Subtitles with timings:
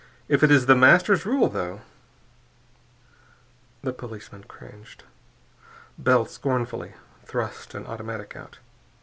[0.27, 1.81] If it is The Master's rule, though...."
[3.83, 5.03] The policeman cringed.
[5.95, 6.93] Bell scornfully
[7.23, 8.57] thrust an automatic out.